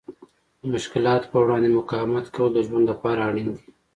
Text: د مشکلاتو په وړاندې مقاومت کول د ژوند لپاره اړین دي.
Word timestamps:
د 0.61 0.61
مشکلاتو 0.73 1.29
په 1.31 1.37
وړاندې 1.43 1.75
مقاومت 1.79 2.25
کول 2.35 2.49
د 2.53 2.59
ژوند 2.67 2.85
لپاره 2.91 3.19
اړین 3.29 3.47
دي. 3.55 3.63